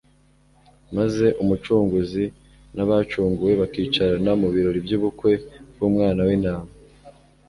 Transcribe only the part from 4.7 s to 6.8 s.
by’ubukwe bw’umwana w’intama.